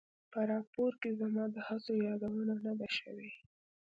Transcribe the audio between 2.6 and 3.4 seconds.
نه ده شوې.